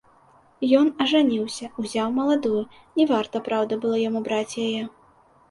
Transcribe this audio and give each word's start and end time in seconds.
Ён 0.77 0.87
ажаніўся, 1.03 1.65
узяў 1.83 2.09
маладую, 2.15 2.63
не 3.01 3.05
варта, 3.13 3.43
праўда, 3.51 3.73
было 3.85 4.03
яму 4.09 4.25
браць 4.31 4.59
яе. 4.67 4.83